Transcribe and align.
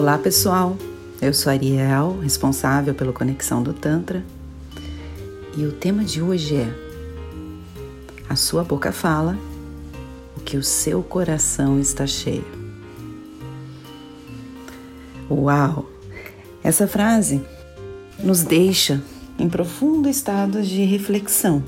Olá 0.00 0.16
pessoal, 0.16 0.78
eu 1.20 1.34
sou 1.34 1.52
Ariel, 1.52 2.20
responsável 2.22 2.94
pela 2.94 3.12
Conexão 3.12 3.62
do 3.62 3.74
Tantra, 3.74 4.24
e 5.54 5.66
o 5.66 5.72
tema 5.72 6.02
de 6.02 6.22
hoje 6.22 6.56
é: 6.56 6.74
A 8.26 8.34
sua 8.34 8.64
boca 8.64 8.92
fala 8.92 9.36
o 10.38 10.40
que 10.40 10.56
o 10.56 10.62
seu 10.62 11.02
coração 11.02 11.78
está 11.78 12.06
cheio. 12.06 12.46
Uau! 15.30 15.84
Essa 16.64 16.88
frase 16.88 17.42
nos 18.20 18.42
deixa 18.42 19.02
em 19.38 19.50
profundo 19.50 20.08
estado 20.08 20.62
de 20.62 20.82
reflexão. 20.82 21.62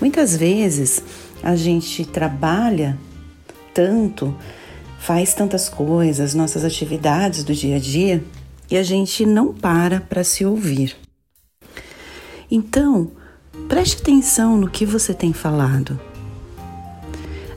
Muitas 0.00 0.34
vezes 0.34 1.02
a 1.42 1.54
gente 1.54 2.06
trabalha 2.06 2.98
tanto 3.74 4.34
faz 5.02 5.34
tantas 5.34 5.68
coisas, 5.68 6.32
nossas 6.32 6.64
atividades 6.64 7.42
do 7.42 7.52
dia 7.52 7.74
a 7.74 7.78
dia, 7.80 8.22
e 8.70 8.76
a 8.76 8.84
gente 8.84 9.26
não 9.26 9.52
para 9.52 10.00
para 10.00 10.22
se 10.22 10.44
ouvir. 10.44 10.96
Então, 12.48 13.10
preste 13.68 14.00
atenção 14.00 14.56
no 14.56 14.70
que 14.70 14.86
você 14.86 15.12
tem 15.12 15.32
falado. 15.32 15.98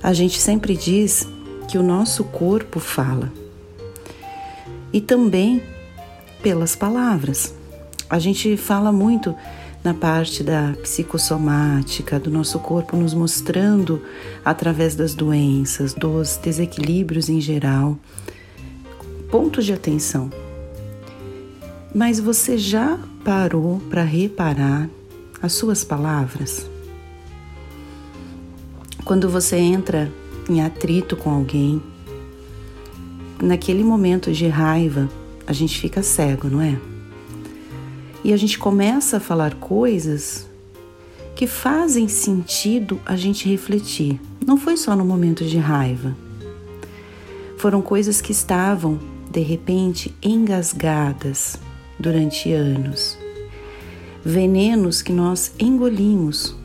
A 0.02 0.12
gente 0.12 0.40
sempre 0.40 0.76
diz 0.76 1.28
que 1.68 1.78
o 1.78 1.84
nosso 1.84 2.24
corpo 2.24 2.80
fala. 2.80 3.32
E 4.92 5.00
também 5.00 5.62
pelas 6.42 6.76
palavras. 6.76 7.54
A 8.10 8.18
gente 8.18 8.58
fala 8.58 8.92
muito 8.92 9.36
na 9.86 9.94
parte 9.94 10.44
da 10.44 10.74
psicossomática, 10.82 12.20
do 12.20 12.32
nosso 12.32 12.58
corpo 12.58 12.98
nos 12.98 13.14
mostrando 13.14 14.02
através 14.44 14.96
das 14.96 15.14
doenças, 15.14 15.94
dos 15.94 16.38
desequilíbrios 16.38 17.30
em 17.30 17.40
geral. 17.40 17.96
Pontos 19.30 19.64
de 19.64 19.74
atenção. 19.74 20.32
Mas 21.94 22.20
você 22.20 22.58
já 22.58 22.98
parou 23.24 23.80
para 23.88 24.02
reparar 24.02 24.90
as 25.40 25.54
suas 25.54 25.84
palavras? 25.84 26.68
Quando 29.06 29.30
você 29.30 29.58
entra 29.58 30.12
em 30.50 30.64
atrito 30.64 31.16
com 31.16 31.30
alguém, 31.30 31.80
naquele 33.40 33.84
momento 33.84 34.32
de 34.32 34.48
raiva, 34.48 35.08
a 35.46 35.54
gente 35.54 35.80
fica 35.80 36.02
cego, 36.02 36.48
não 36.48 36.60
é? 36.60 36.76
E 38.26 38.34
a 38.34 38.38
gente 38.38 38.58
começa 38.58 39.18
a 39.18 39.20
falar 39.20 39.54
coisas 39.54 40.48
que 41.36 41.46
fazem 41.46 42.08
sentido 42.08 43.00
a 43.06 43.16
gente 43.16 43.48
refletir. 43.48 44.20
Não 44.44 44.58
foi 44.58 44.78
só 44.78 44.96
no 44.96 45.06
momento 45.06 45.46
de 45.46 45.60
raiva. 45.60 46.18
Foram 47.56 47.84
coisas 47.84 48.22
que 48.22 48.32
estavam, 48.32 49.00
de 49.30 49.42
repente, 49.42 50.12
engasgadas 50.24 51.60
durante 52.00 52.52
anos. 52.52 53.16
Venenos 54.26 55.04
que 55.04 55.14
nós 55.14 55.52
engolimos, 55.60 56.56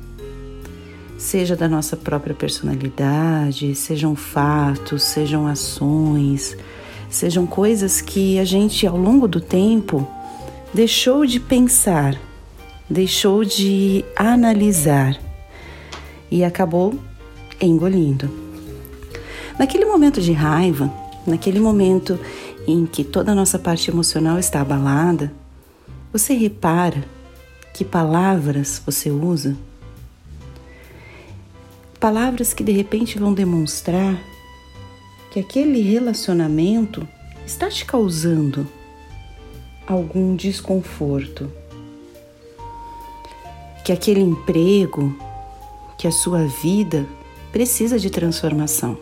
seja 1.18 1.54
da 1.54 1.68
nossa 1.68 1.94
própria 1.94 2.34
personalidade, 2.34 3.74
sejam 3.74 4.16
fatos, 4.16 5.02
sejam 5.02 5.46
ações, 5.46 6.56
sejam 7.10 7.46
coisas 7.46 8.00
que 8.00 8.38
a 8.38 8.46
gente, 8.46 8.86
ao 8.86 8.96
longo 8.96 9.28
do 9.28 9.42
tempo, 9.42 10.08
deixou 10.72 11.26
de 11.26 11.40
pensar, 11.40 12.18
deixou 12.88 13.44
de 13.44 14.04
analisar 14.14 15.20
e 16.30 16.44
acabou 16.44 16.98
engolindo. 17.60 18.30
Naquele 19.58 19.84
momento 19.84 20.20
de 20.20 20.32
raiva, 20.32 20.92
naquele 21.26 21.60
momento 21.60 22.18
em 22.66 22.86
que 22.86 23.02
toda 23.02 23.32
a 23.32 23.34
nossa 23.34 23.58
parte 23.58 23.90
emocional 23.90 24.38
está 24.38 24.60
abalada, 24.60 25.32
você 26.12 26.34
repara 26.34 27.04
que 27.74 27.84
palavras 27.84 28.80
você 28.84 29.10
usa? 29.10 29.56
Palavras 31.98 32.54
que 32.54 32.64
de 32.64 32.72
repente 32.72 33.18
vão 33.18 33.34
demonstrar 33.34 34.18
que 35.30 35.38
aquele 35.38 35.80
relacionamento 35.82 37.06
está 37.46 37.68
te 37.68 37.84
causando 37.84 38.66
algum 39.92 40.36
desconforto, 40.36 41.50
que 43.84 43.92
aquele 43.92 44.20
emprego, 44.20 45.12
que 45.98 46.06
a 46.06 46.12
sua 46.12 46.44
vida 46.46 47.06
precisa 47.50 47.98
de 47.98 48.08
transformação. 48.08 48.96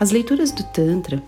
As 0.00 0.10
leituras 0.10 0.50
do 0.50 0.62
Tantra, 0.64 1.22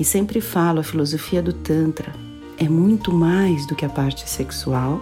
e 0.00 0.04
sempre 0.04 0.40
falo 0.40 0.80
a 0.80 0.82
filosofia 0.82 1.40
do 1.40 1.52
Tantra, 1.52 2.12
é 2.58 2.68
muito 2.68 3.12
mais 3.12 3.64
do 3.66 3.76
que 3.76 3.84
a 3.84 3.88
parte 3.88 4.28
sexual, 4.28 5.00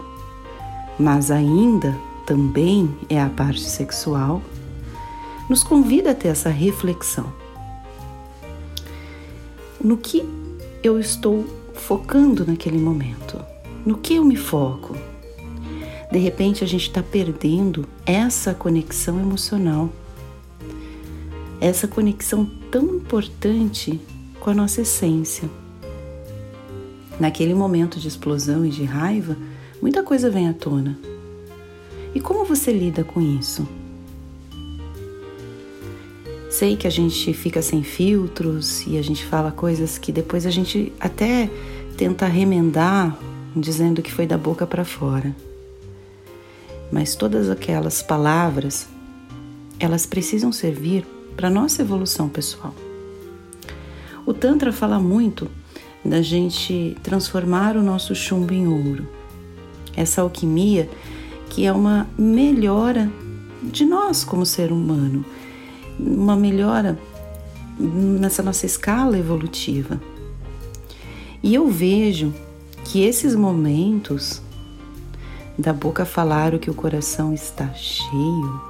mas 0.98 1.30
ainda 1.30 1.96
também 2.26 2.94
é 3.08 3.20
a 3.20 3.30
parte 3.30 3.62
sexual, 3.62 4.42
nos 5.48 5.62
convida 5.62 6.10
a 6.10 6.14
ter 6.14 6.28
essa 6.28 6.50
reflexão. 6.50 7.32
No 9.82 9.96
que 9.96 10.39
eu 10.82 10.98
estou 10.98 11.44
focando 11.74 12.46
naquele 12.46 12.78
momento? 12.78 13.38
No 13.84 13.98
que 13.98 14.14
eu 14.14 14.24
me 14.24 14.36
foco? 14.36 14.96
De 16.10 16.18
repente 16.18 16.64
a 16.64 16.66
gente 16.66 16.88
está 16.88 17.02
perdendo 17.02 17.86
essa 18.04 18.54
conexão 18.54 19.20
emocional, 19.20 19.90
essa 21.60 21.86
conexão 21.86 22.50
tão 22.70 22.96
importante 22.96 24.00
com 24.40 24.50
a 24.50 24.54
nossa 24.54 24.80
essência. 24.80 25.48
Naquele 27.18 27.54
momento 27.54 28.00
de 28.00 28.08
explosão 28.08 28.64
e 28.64 28.70
de 28.70 28.84
raiva, 28.84 29.36
muita 29.82 30.02
coisa 30.02 30.30
vem 30.30 30.48
à 30.48 30.54
tona. 30.54 30.98
E 32.14 32.20
como 32.20 32.46
você 32.46 32.72
lida 32.72 33.04
com 33.04 33.20
isso? 33.20 33.68
Sei 36.50 36.76
que 36.76 36.88
a 36.88 36.90
gente 36.90 37.32
fica 37.32 37.62
sem 37.62 37.84
filtros 37.84 38.84
e 38.84 38.98
a 38.98 39.02
gente 39.02 39.24
fala 39.24 39.52
coisas 39.52 39.98
que 39.98 40.10
depois 40.10 40.44
a 40.44 40.50
gente 40.50 40.92
até 40.98 41.48
tenta 41.96 42.26
remendar, 42.26 43.16
dizendo 43.54 44.02
que 44.02 44.12
foi 44.12 44.26
da 44.26 44.36
boca 44.36 44.66
para 44.66 44.84
fora. 44.84 45.34
Mas 46.90 47.14
todas 47.14 47.48
aquelas 47.48 48.02
palavras, 48.02 48.88
elas 49.78 50.06
precisam 50.06 50.50
servir 50.50 51.06
para 51.36 51.48
nossa 51.48 51.82
evolução 51.82 52.28
pessoal. 52.28 52.74
O 54.26 54.34
Tantra 54.34 54.72
fala 54.72 54.98
muito 54.98 55.48
da 56.04 56.20
gente 56.20 56.96
transformar 57.00 57.76
o 57.76 57.82
nosso 57.82 58.12
chumbo 58.12 58.52
em 58.52 58.66
ouro. 58.66 59.06
Essa 59.96 60.22
alquimia 60.22 60.90
que 61.48 61.64
é 61.64 61.72
uma 61.72 62.08
melhora 62.18 63.08
de 63.62 63.84
nós 63.84 64.24
como 64.24 64.44
ser 64.44 64.72
humano 64.72 65.24
uma 66.06 66.36
melhora 66.36 66.98
nessa 67.78 68.42
nossa 68.42 68.66
escala 68.66 69.18
evolutiva. 69.18 70.00
E 71.42 71.54
eu 71.54 71.68
vejo 71.68 72.32
que 72.84 73.02
esses 73.02 73.34
momentos 73.34 74.42
da 75.58 75.72
boca 75.72 76.04
falar 76.04 76.54
o 76.54 76.58
que 76.58 76.70
o 76.70 76.74
coração 76.74 77.32
está 77.32 77.72
cheio 77.74 78.60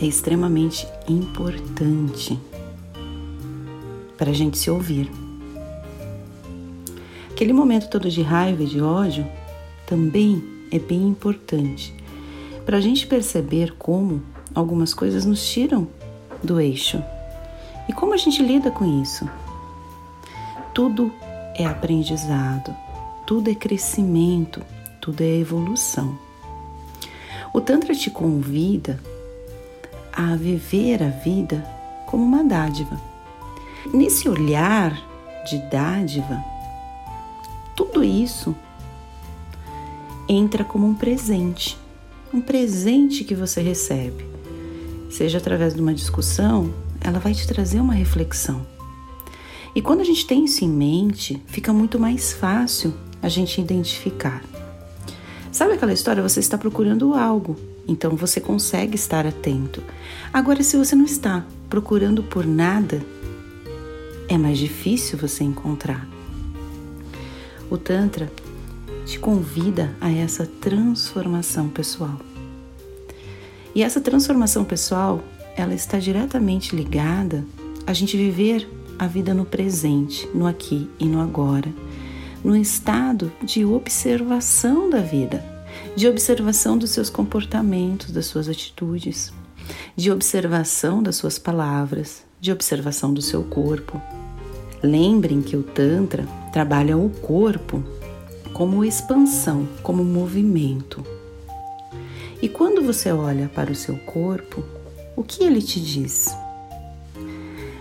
é 0.00 0.06
extremamente 0.06 0.86
importante 1.08 2.38
para 4.16 4.30
a 4.30 4.34
gente 4.34 4.58
se 4.58 4.70
ouvir. 4.70 5.10
Aquele 7.30 7.52
momento 7.52 7.88
todo 7.88 8.08
de 8.08 8.22
raiva 8.22 8.62
e 8.62 8.66
de 8.66 8.80
ódio 8.80 9.26
também 9.86 10.42
é 10.70 10.78
bem 10.78 11.08
importante 11.08 11.94
para 12.64 12.78
a 12.78 12.80
gente 12.80 13.06
perceber 13.06 13.74
como 13.78 14.22
algumas 14.54 14.94
coisas 14.94 15.24
nos 15.24 15.46
tiram 15.46 15.88
do 16.42 16.60
eixo. 16.60 17.02
E 17.88 17.92
como 17.92 18.14
a 18.14 18.16
gente 18.16 18.42
lida 18.42 18.70
com 18.70 19.02
isso? 19.02 19.28
Tudo 20.72 21.12
é 21.56 21.66
aprendizado, 21.66 22.74
tudo 23.26 23.50
é 23.50 23.54
crescimento, 23.54 24.62
tudo 25.00 25.22
é 25.22 25.38
evolução. 25.38 26.18
O 27.52 27.60
Tantra 27.60 27.94
te 27.94 28.10
convida 28.10 28.98
a 30.12 30.36
viver 30.36 31.02
a 31.02 31.08
vida 31.08 31.64
como 32.06 32.24
uma 32.24 32.44
dádiva. 32.44 33.00
Nesse 33.92 34.28
olhar 34.28 34.96
de 35.44 35.58
dádiva, 35.70 36.42
tudo 37.76 38.02
isso 38.02 38.54
entra 40.28 40.64
como 40.64 40.86
um 40.86 40.94
presente, 40.94 41.76
um 42.32 42.40
presente 42.40 43.24
que 43.24 43.34
você 43.34 43.60
recebe 43.60 44.33
seja 45.14 45.38
através 45.38 45.74
de 45.74 45.80
uma 45.80 45.94
discussão, 45.94 46.74
ela 47.00 47.20
vai 47.20 47.32
te 47.32 47.46
trazer 47.46 47.78
uma 47.78 47.94
reflexão. 47.94 48.66
E 49.72 49.80
quando 49.80 50.00
a 50.00 50.04
gente 50.04 50.26
tem 50.26 50.44
isso 50.44 50.64
em 50.64 50.68
mente, 50.68 51.40
fica 51.46 51.72
muito 51.72 52.00
mais 52.00 52.32
fácil 52.32 52.92
a 53.22 53.28
gente 53.28 53.60
identificar. 53.60 54.42
Sabe 55.52 55.74
aquela 55.74 55.92
história? 55.92 56.20
Você 56.20 56.40
está 56.40 56.58
procurando 56.58 57.14
algo, 57.14 57.56
então 57.86 58.16
você 58.16 58.40
consegue 58.40 58.96
estar 58.96 59.24
atento. 59.24 59.80
Agora, 60.32 60.64
se 60.64 60.76
você 60.76 60.96
não 60.96 61.04
está 61.04 61.46
procurando 61.70 62.24
por 62.24 62.44
nada, 62.44 63.00
é 64.28 64.36
mais 64.36 64.58
difícil 64.58 65.16
você 65.16 65.44
encontrar. 65.44 66.08
O 67.70 67.78
Tantra 67.78 68.32
te 69.06 69.20
convida 69.20 69.94
a 70.00 70.10
essa 70.10 70.44
transformação 70.44 71.68
pessoal. 71.68 72.18
E 73.74 73.82
essa 73.82 74.00
transformação 74.00 74.64
pessoal, 74.64 75.22
ela 75.56 75.74
está 75.74 75.98
diretamente 75.98 76.74
ligada 76.74 77.44
a 77.86 77.92
gente 77.92 78.16
viver 78.16 78.68
a 78.98 79.06
vida 79.06 79.34
no 79.34 79.44
presente, 79.44 80.28
no 80.34 80.46
aqui 80.46 80.88
e 80.98 81.06
no 81.06 81.20
agora, 81.20 81.72
no 82.42 82.56
estado 82.56 83.32
de 83.42 83.64
observação 83.64 84.88
da 84.88 85.00
vida, 85.00 85.44
de 85.96 86.06
observação 86.08 86.78
dos 86.78 86.90
seus 86.90 87.10
comportamentos, 87.10 88.10
das 88.10 88.26
suas 88.26 88.48
atitudes, 88.48 89.32
de 89.96 90.10
observação 90.10 91.02
das 91.02 91.16
suas 91.16 91.38
palavras, 91.38 92.24
de 92.40 92.52
observação 92.52 93.12
do 93.12 93.22
seu 93.22 93.42
corpo. 93.42 94.00
Lembrem 94.82 95.40
que 95.42 95.56
o 95.56 95.62
Tantra 95.62 96.26
trabalha 96.52 96.96
o 96.96 97.10
corpo 97.10 97.82
como 98.52 98.84
expansão, 98.84 99.66
como 99.82 100.04
movimento. 100.04 101.13
E 102.44 102.48
quando 102.50 102.82
você 102.82 103.10
olha 103.10 103.48
para 103.54 103.72
o 103.72 103.74
seu 103.74 103.96
corpo, 103.96 104.62
o 105.16 105.22
que 105.22 105.42
ele 105.44 105.62
te 105.62 105.80
diz? 105.80 106.36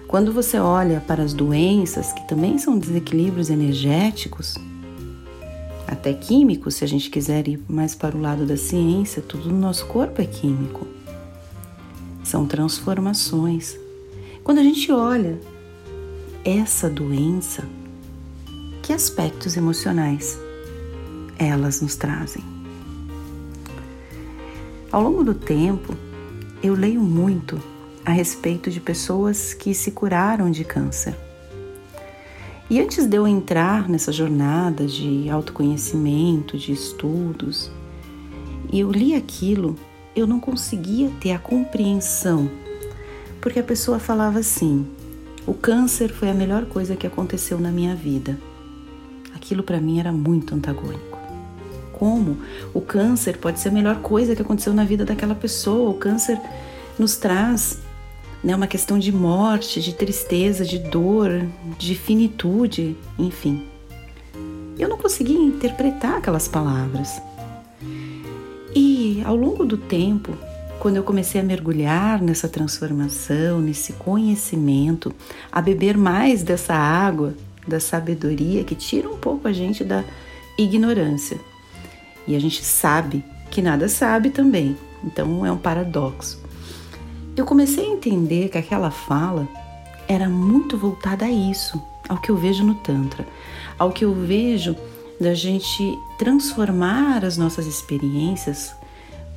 Quando 0.08 0.32
você 0.32 0.58
olha 0.58 1.04
para 1.06 1.22
as 1.22 1.34
doenças, 1.34 2.14
que 2.14 2.26
também 2.30 2.58
são 2.58 2.80
desequilíbrios 2.80 3.50
energéticos, 3.50 4.56
até 5.86 6.14
químicos, 6.14 6.76
se 6.76 6.86
a 6.86 6.88
gente 6.88 7.10
quiser 7.10 7.46
ir 7.46 7.62
mais 7.68 7.94
para 7.94 8.16
o 8.16 8.22
lado 8.22 8.46
da 8.46 8.56
ciência, 8.56 9.22
tudo 9.22 9.50
no 9.50 9.60
nosso 9.60 9.86
corpo 9.88 10.22
é 10.22 10.26
químico. 10.26 10.88
São 12.24 12.48
transformações. 12.48 13.78
Quando 14.46 14.60
a 14.60 14.64
gente 14.64 14.90
olha 14.94 15.42
essa 16.46 16.90
doença, 16.90 17.66
que 18.82 18.94
aspectos 18.94 19.58
emocionais 19.58 20.40
elas 21.38 21.82
nos 21.82 21.98
trazem? 21.98 22.53
Ao 24.94 25.02
longo 25.02 25.24
do 25.24 25.34
tempo, 25.34 25.98
eu 26.62 26.76
leio 26.76 27.02
muito 27.02 27.60
a 28.06 28.12
respeito 28.12 28.70
de 28.70 28.80
pessoas 28.80 29.52
que 29.52 29.74
se 29.74 29.90
curaram 29.90 30.52
de 30.52 30.64
câncer. 30.64 31.16
E 32.70 32.80
antes 32.80 33.08
de 33.08 33.18
eu 33.18 33.28
entrar 33.28 33.90
nessa 33.90 34.12
jornada 34.12 34.86
de 34.86 35.28
autoconhecimento, 35.32 36.60
de 36.60 36.74
estudos, 36.74 37.72
e 38.72 38.82
eu 38.82 38.92
li 38.92 39.16
aquilo, 39.16 39.76
eu 40.16 40.28
não 40.28 40.40
conseguia 40.40 41.10
ter 41.20 41.32
a 41.32 41.40
compreensão, 41.40 42.48
porque 43.42 43.58
a 43.58 43.64
pessoa 43.64 43.98
falava 43.98 44.38
assim: 44.38 44.86
o 45.48 45.56
câncer 45.56 46.10
foi 46.10 46.30
a 46.30 46.36
melhor 46.36 46.68
coisa 46.68 46.96
que 46.96 47.08
aconteceu 47.08 47.60
na 47.60 47.72
minha 47.72 47.96
vida. 47.96 48.40
Aquilo 49.34 49.64
para 49.64 49.82
mim 49.82 50.00
era 50.00 50.12
muito 50.12 50.54
antagônico. 50.54 51.13
Como 51.94 52.38
o 52.74 52.82
câncer 52.82 53.38
pode 53.38 53.60
ser 53.60 53.70
a 53.70 53.72
melhor 53.72 54.02
coisa 54.02 54.36
que 54.36 54.42
aconteceu 54.42 54.74
na 54.74 54.84
vida 54.84 55.06
daquela 55.06 55.36
pessoa? 55.36 55.90
O 55.90 55.94
câncer 55.94 56.40
nos 57.00 57.16
traz 57.16 57.80
né? 58.44 58.56
Uma 58.56 58.68
questão 58.68 59.00
de 59.00 59.12
morte, 59.12 59.80
de 59.80 59.94
tristeza, 59.94 60.66
de 60.66 60.78
dor, 60.78 61.48
de 61.78 61.96
finitude, 61.96 62.98
enfim. 63.18 63.66
Eu 64.78 64.90
não 64.90 64.98
conseguia 64.98 65.40
interpretar 65.40 66.18
aquelas 66.18 66.48
palavras. 66.48 67.22
E 68.76 69.22
ao 69.24 69.36
longo 69.36 69.66
do 69.66 69.78
tempo, 69.78 70.36
quando 70.80 70.98
eu 70.98 71.04
comecei 71.04 71.40
a 71.40 71.44
mergulhar 71.44 72.22
nessa 72.22 72.50
transformação, 72.50 73.62
nesse 73.62 73.94
conhecimento, 73.94 75.14
a 75.52 75.62
beber 75.62 75.96
mais 75.96 76.44
dessa 76.44 76.74
água 76.74 77.34
da 77.66 77.80
sabedoria 77.80 78.64
que 78.64 78.76
tira 78.76 79.08
um 79.08 79.18
pouco 79.18 79.48
a 79.48 79.54
gente 79.54 79.84
da 79.86 80.04
ignorância. 80.58 81.40
E 82.28 82.36
a 82.36 82.40
gente 82.40 82.64
sabe 82.64 83.24
que 83.52 83.62
nada 83.62 83.88
sabe 83.88 84.30
também. 84.30 84.78
Então 85.04 85.46
é 85.46 85.52
um 85.52 85.58
paradoxo 85.58 86.44
eu 87.36 87.46
comecei 87.46 87.86
a 87.86 87.90
entender 87.90 88.50
que 88.50 88.58
aquela 88.58 88.92
fala 88.92 89.48
era 90.08 90.30
muito 90.30 90.78
voltada 90.78 91.26
a 91.26 91.32
isso, 91.32 91.82
ao 92.08 92.18
que 92.18 92.30
eu 92.30 92.38
vejo 92.38 92.64
no 92.64 92.76
Tantra, 92.76 93.26
ao 93.78 93.92
que 93.92 94.06
eu 94.06 94.14
vejo 94.14 94.76
da 95.20 95.34
gente 95.34 95.98
transformar 96.18 97.26
as 97.26 97.38
nossas 97.38 97.66
experiências 97.66 98.76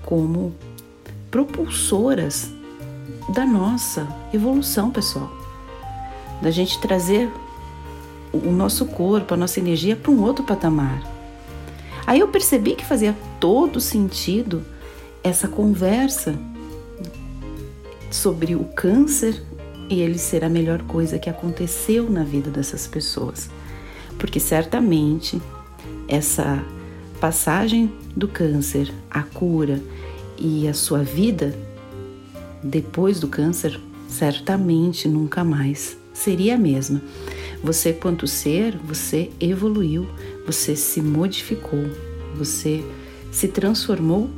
como 0.04 0.54
propulsoras 1.30 2.50
da 3.30 3.46
nossa 3.46 4.06
evolução 4.32 4.90
pessoal, 4.90 5.30
da 6.42 6.50
gente 6.50 6.78
trazer 6.78 7.30
o 8.32 8.50
nosso 8.50 8.84
corpo, 8.86 9.32
a 9.32 9.36
nossa 9.36 9.58
energia 9.58 9.96
para 9.96 10.10
um 10.10 10.22
outro 10.22 10.44
patamar. 10.44 11.15
Aí 12.06 12.20
eu 12.20 12.28
percebi 12.28 12.74
que 12.74 12.84
fazia 12.84 13.16
todo 13.40 13.80
sentido 13.80 14.62
essa 15.22 15.48
conversa 15.48 16.38
sobre 18.10 18.54
o 18.54 18.64
câncer 18.64 19.42
e 19.90 20.00
ele 20.00 20.18
ser 20.18 20.44
a 20.44 20.48
melhor 20.48 20.82
coisa 20.82 21.18
que 21.18 21.28
aconteceu 21.28 22.08
na 22.08 22.22
vida 22.22 22.50
dessas 22.50 22.86
pessoas. 22.86 23.50
Porque 24.18 24.38
certamente 24.38 25.40
essa 26.08 26.62
passagem 27.20 27.92
do 28.14 28.28
câncer, 28.28 28.92
a 29.10 29.22
cura 29.22 29.80
e 30.38 30.68
a 30.68 30.74
sua 30.74 31.02
vida 31.02 31.54
depois 32.62 33.20
do 33.20 33.28
câncer 33.28 33.80
certamente 34.08 35.08
nunca 35.08 35.42
mais 35.42 35.96
seria 36.12 36.54
a 36.54 36.58
mesma. 36.58 37.02
Você, 37.62 37.92
quanto 37.92 38.26
ser, 38.26 38.76
você 38.78 39.30
evoluiu, 39.40 40.08
você 40.46 40.76
se 40.76 41.02
modificou, 41.02 41.84
você 42.36 42.84
se 43.32 43.48
transformou 43.48 44.30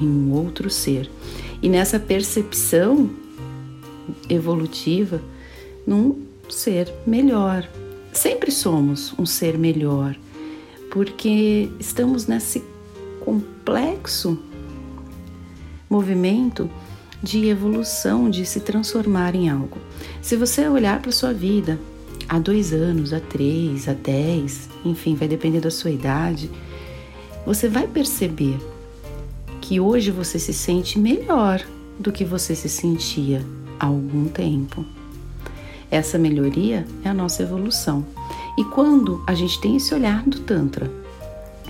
em 0.00 0.06
um 0.06 0.32
outro 0.32 0.68
ser 0.68 1.10
e 1.62 1.68
nessa 1.68 1.98
percepção 1.98 3.10
evolutiva 4.28 5.20
num 5.86 6.22
ser 6.48 6.92
melhor. 7.06 7.68
Sempre 8.12 8.50
somos 8.50 9.14
um 9.18 9.24
ser 9.24 9.56
melhor, 9.56 10.16
porque 10.90 11.70
estamos 11.78 12.26
nesse 12.26 12.62
complexo 13.20 14.38
movimento 15.88 16.70
de 17.22 17.46
evolução, 17.48 18.30
de 18.30 18.44
se 18.44 18.60
transformar 18.60 19.34
em 19.34 19.48
algo. 19.48 19.78
Se 20.22 20.36
você 20.36 20.68
olhar 20.68 21.00
para 21.00 21.12
sua 21.12 21.32
vida 21.32 21.78
há 22.30 22.38
dois 22.38 22.72
anos, 22.72 23.12
há 23.12 23.18
três, 23.18 23.88
há 23.88 23.92
dez, 23.92 24.70
enfim, 24.84 25.16
vai 25.16 25.26
depender 25.26 25.58
da 25.58 25.70
sua 25.70 25.90
idade, 25.90 26.48
você 27.44 27.68
vai 27.68 27.88
perceber 27.88 28.56
que 29.60 29.80
hoje 29.80 30.12
você 30.12 30.38
se 30.38 30.52
sente 30.52 30.96
melhor 30.96 31.60
do 31.98 32.12
que 32.12 32.24
você 32.24 32.54
se 32.54 32.68
sentia 32.68 33.44
há 33.80 33.86
algum 33.86 34.26
tempo. 34.28 34.86
Essa 35.90 36.18
melhoria 36.18 36.86
é 37.04 37.08
a 37.08 37.14
nossa 37.14 37.42
evolução. 37.42 38.06
E 38.56 38.62
quando 38.62 39.24
a 39.26 39.34
gente 39.34 39.60
tem 39.60 39.76
esse 39.76 39.92
olhar 39.92 40.22
do 40.22 40.38
Tantra, 40.38 40.88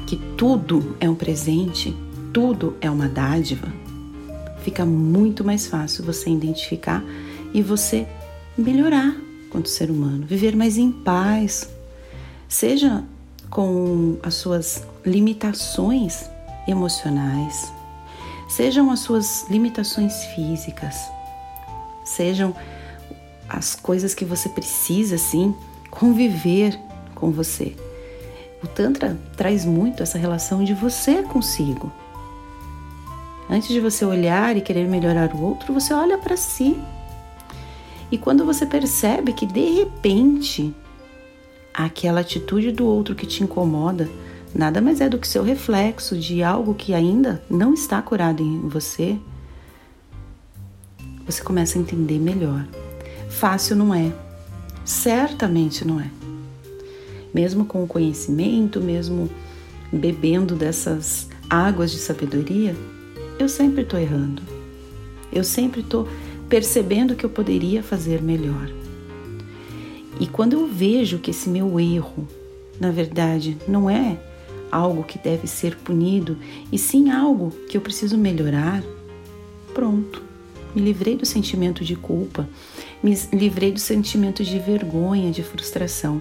que 0.06 0.16
tudo 0.36 0.94
é 1.00 1.08
um 1.08 1.14
presente, 1.14 1.96
tudo 2.34 2.76
é 2.82 2.90
uma 2.90 3.08
dádiva, 3.08 3.68
fica 4.62 4.84
muito 4.84 5.42
mais 5.42 5.66
fácil 5.66 6.04
você 6.04 6.28
identificar 6.28 7.02
e 7.54 7.62
você 7.62 8.06
melhorar 8.58 9.16
quanto 9.50 9.68
ser 9.68 9.90
humano, 9.90 10.24
viver 10.26 10.56
mais 10.56 10.78
em 10.78 10.90
paz, 10.90 11.68
seja 12.48 13.04
com 13.50 14.16
as 14.22 14.34
suas 14.34 14.84
limitações 15.04 16.30
emocionais, 16.66 17.72
sejam 18.48 18.90
as 18.90 19.00
suas 19.00 19.46
limitações 19.50 20.24
físicas, 20.26 20.96
sejam 22.04 22.54
as 23.48 23.74
coisas 23.74 24.14
que 24.14 24.24
você 24.24 24.48
precisa, 24.48 25.16
assim, 25.16 25.54
conviver 25.90 26.78
com 27.14 27.30
você. 27.30 27.76
O 28.62 28.68
Tantra 28.68 29.18
traz 29.36 29.64
muito 29.64 30.02
essa 30.02 30.18
relação 30.18 30.62
de 30.62 30.74
você 30.74 31.22
consigo. 31.22 31.92
Antes 33.48 33.68
de 33.68 33.80
você 33.80 34.04
olhar 34.04 34.56
e 34.56 34.60
querer 34.60 34.86
melhorar 34.86 35.34
o 35.34 35.42
outro, 35.42 35.72
você 35.74 35.92
olha 35.92 36.16
para 36.16 36.36
si. 36.36 36.78
E 38.10 38.18
quando 38.18 38.44
você 38.44 38.66
percebe 38.66 39.32
que 39.32 39.46
de 39.46 39.64
repente 39.74 40.74
aquela 41.72 42.20
atitude 42.20 42.72
do 42.72 42.84
outro 42.84 43.14
que 43.14 43.26
te 43.26 43.44
incomoda 43.44 44.08
nada 44.54 44.80
mais 44.80 45.00
é 45.00 45.08
do 45.08 45.18
que 45.18 45.28
seu 45.28 45.44
reflexo 45.44 46.16
de 46.16 46.42
algo 46.42 46.74
que 46.74 46.92
ainda 46.92 47.42
não 47.48 47.72
está 47.72 48.02
curado 48.02 48.42
em 48.42 48.68
você, 48.68 49.16
você 51.24 51.42
começa 51.42 51.78
a 51.78 51.80
entender 51.80 52.18
melhor. 52.18 52.66
Fácil 53.28 53.76
não 53.76 53.94
é, 53.94 54.12
certamente 54.84 55.86
não 55.86 56.00
é. 56.00 56.10
Mesmo 57.32 57.64
com 57.64 57.84
o 57.84 57.86
conhecimento, 57.86 58.80
mesmo 58.80 59.30
bebendo 59.92 60.56
dessas 60.56 61.28
águas 61.48 61.92
de 61.92 61.98
sabedoria, 61.98 62.74
eu 63.38 63.48
sempre 63.48 63.82
estou 63.82 63.98
errando. 63.98 64.42
Eu 65.32 65.44
sempre 65.44 65.80
estou 65.80 66.08
percebendo 66.50 67.14
que 67.14 67.24
eu 67.24 67.30
poderia 67.30 67.80
fazer 67.80 68.20
melhor. 68.20 68.68
E 70.18 70.26
quando 70.26 70.54
eu 70.54 70.66
vejo 70.66 71.18
que 71.18 71.30
esse 71.30 71.48
meu 71.48 71.78
erro, 71.78 72.26
na 72.78 72.90
verdade, 72.90 73.56
não 73.68 73.88
é 73.88 74.18
algo 74.70 75.04
que 75.04 75.16
deve 75.16 75.46
ser 75.46 75.76
punido, 75.76 76.36
e 76.70 76.76
sim 76.76 77.10
algo 77.10 77.50
que 77.68 77.76
eu 77.76 77.80
preciso 77.80 78.18
melhorar, 78.18 78.82
pronto. 79.72 80.22
Me 80.74 80.82
livrei 80.82 81.16
do 81.16 81.24
sentimento 81.24 81.84
de 81.84 81.96
culpa, 81.96 82.48
me 83.02 83.16
livrei 83.32 83.72
do 83.72 83.80
sentimento 83.80 84.44
de 84.44 84.58
vergonha, 84.58 85.30
de 85.30 85.42
frustração. 85.42 86.20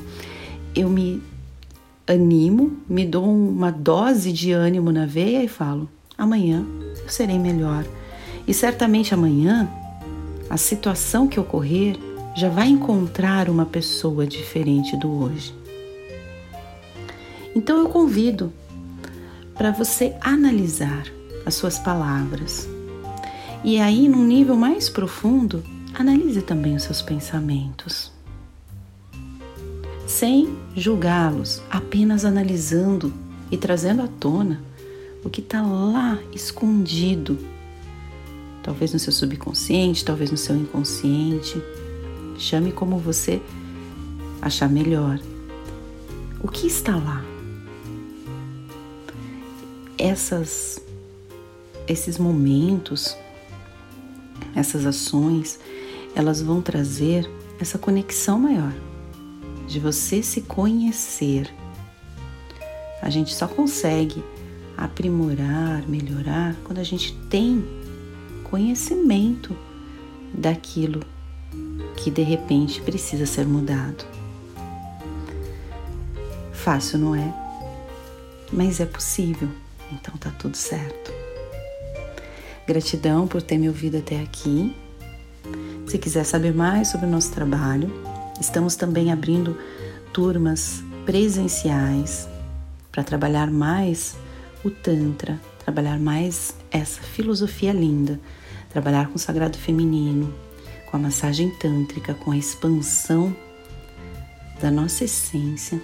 Eu 0.76 0.90
me 0.90 1.22
animo, 2.08 2.78
me 2.88 3.06
dou 3.06 3.26
uma 3.26 3.72
dose 3.72 4.32
de 4.32 4.52
ânimo 4.52 4.92
na 4.92 5.06
veia 5.06 5.44
e 5.44 5.48
falo: 5.48 5.90
amanhã 6.18 6.66
eu 7.04 7.10
serei 7.10 7.38
melhor. 7.38 7.86
E 8.48 8.54
certamente 8.54 9.14
amanhã, 9.14 9.70
a 10.50 10.58
situação 10.58 11.28
que 11.28 11.40
ocorrer 11.40 11.98
já 12.36 12.50
vai 12.50 12.68
encontrar 12.68 13.50
uma 13.50 13.66
pessoa 13.66 14.26
diferente 14.26 14.98
do 14.98 15.12
hoje. 15.12 15.54
Então 17.56 17.78
eu 17.78 17.90
convido 17.90 18.52
para 19.56 19.72
você 19.72 20.16
analisar 20.22 21.06
as 21.46 21.56
suas 21.56 21.78
palavras. 21.78 22.68
E 23.64 23.80
aí, 23.80 24.08
num 24.08 24.26
nível 24.26 24.56
mais 24.56 24.88
profundo, 24.88 25.64
analise 25.94 26.42
também 26.42 26.76
os 26.76 26.84
seus 26.84 27.02
pensamentos. 27.02 28.12
Sem 30.08 30.58
julgá-los, 30.76 31.62
apenas 31.70 32.24
analisando 32.24 33.14
e 33.52 33.58
trazendo 33.58 34.02
à 34.02 34.08
tona 34.08 34.62
o 35.24 35.30
que 35.30 35.42
está 35.42 35.62
lá 35.62 36.18
escondido. 36.34 37.38
Talvez 38.64 38.94
no 38.94 39.00
seu 39.00 39.14
subconsciente, 39.14 40.06
talvez 40.06 40.32
no 40.32 40.38
seu 40.38 40.56
inconsciente. 40.56 41.62
Chame 42.38 42.72
como 42.72 42.98
você 42.98 43.42
achar 44.42 44.70
melhor. 44.70 45.20
O 46.42 46.48
que 46.48 46.68
está 46.68 46.96
lá? 46.96 47.24
essas, 50.00 50.82
esses 51.86 52.18
momentos, 52.18 53.16
essas 54.56 54.86
ações, 54.86 55.60
elas 56.16 56.42
vão 56.42 56.62
trazer 56.62 57.30
essa 57.60 57.78
conexão 57.78 58.40
maior 58.40 58.74
de 59.68 59.80
você 59.80 60.24
se 60.24 60.42
conhecer. 60.42 61.54
A 63.02 63.10
gente 63.10 63.34
só 63.34 63.48
consegue 63.48 64.24
aprimorar, 64.78 65.88
melhorar 65.88 66.56
quando 66.64 66.80
a 66.80 66.84
gente 66.84 67.14
tem 67.30 67.64
conhecimento 68.50 69.56
daquilo 70.34 71.02
que 71.98 72.10
de 72.10 72.22
repente 72.22 72.82
precisa 72.82 73.26
ser 73.26 73.46
mudado. 73.46 74.06
Fácil 76.54 77.00
não 77.00 77.16
é, 77.16 77.34
mas 78.52 78.80
é 78.80 78.86
possível. 78.86 79.50
Então 79.92 80.16
tá 80.18 80.32
tudo 80.32 80.56
certo. 80.56 81.12
Gratidão 82.68 83.28
por 83.28 83.42
ter 83.42 83.58
me 83.58 83.68
ouvido 83.68 83.98
até 83.98 84.22
aqui. 84.22 84.76
Se 85.88 85.98
quiser 85.98 86.24
saber 86.24 86.54
mais 86.54 86.90
sobre 86.90 87.08
o 87.08 87.10
nosso 87.10 87.32
trabalho, 87.32 87.92
estamos 88.40 88.76
também 88.76 89.12
abrindo 89.12 89.58
turmas 90.14 90.84
presenciais 91.06 92.28
para 92.92 93.04
trabalhar 93.04 93.50
mais 93.50 94.16
o 94.64 94.70
Tantra, 94.70 95.40
trabalhar 95.64 96.00
mais 96.00 96.54
essa 96.70 97.02
filosofia 97.02 97.74
linda, 97.74 98.20
trabalhar 98.70 99.08
com 99.08 99.16
o 99.16 99.20
sagrado 99.20 99.58
feminino, 99.58 100.32
com 100.90 100.98
a 100.98 101.00
massagem 101.00 101.50
tântrica, 101.52 102.14
com 102.14 102.32
a 102.32 102.38
expansão 102.38 103.34
da 104.62 104.70
nossa 104.72 105.06
essência. 105.06 105.82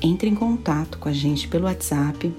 Entre 0.00 0.28
em 0.28 0.34
contato 0.34 0.98
com 0.98 1.08
a 1.08 1.12
gente 1.12 1.46
pelo 1.48 1.66
WhatsApp 1.66 2.34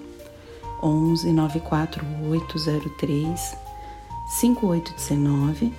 11 0.81 1.31
94803 1.31 3.55
5819 4.27 5.71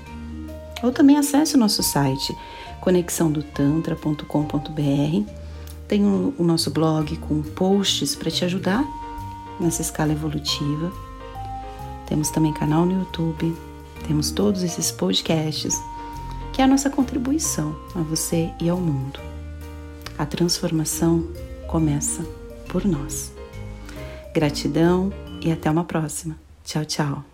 ou 0.83 0.91
também 0.93 1.17
acesse 1.17 1.57
o 1.57 1.59
nosso 1.59 1.83
site 1.83 2.37
conexãodotantra.com.br. 2.81 5.33
Tem 5.89 6.05
o, 6.05 6.33
o 6.39 6.45
nosso 6.45 6.71
blog 6.71 7.17
com 7.19 7.43
posts 7.43 8.15
para 8.15 8.31
te 8.31 8.45
ajudar 8.45 8.85
nessa 9.59 9.83
escala 9.83 10.13
evolutiva. 10.13 10.93
Temos 12.07 12.31
também 12.31 12.53
canal 12.53 12.85
no 12.85 13.01
YouTube, 13.01 13.57
temos 14.07 14.31
todos 14.31 14.63
esses 14.63 14.91
podcasts, 14.93 15.81
que 16.53 16.61
é 16.61 16.65
a 16.65 16.69
nossa 16.69 16.91
contribuição 16.91 17.75
a 17.95 18.01
você 18.01 18.51
e 18.61 18.69
ao 18.69 18.79
mundo. 18.79 19.19
A 20.17 20.25
transformação 20.25 21.27
começa 21.67 22.23
por 22.69 22.85
nós. 22.85 23.33
Gratidão 24.33 25.13
e 25.41 25.51
até 25.51 25.71
uma 25.71 25.85
próxima. 25.85 26.37
Tchau, 26.65 26.85
tchau. 26.85 27.34